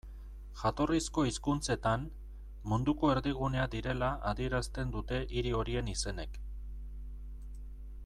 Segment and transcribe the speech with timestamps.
[0.59, 2.07] Jatorrizko hizkuntzetan,
[2.73, 6.45] munduko erdigunea direla adierazten dute hiri horien izenek.